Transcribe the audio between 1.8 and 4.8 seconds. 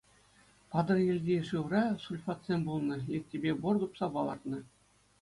сульфатсем пулнӑ, литипе бор тупса палӑртнӑ.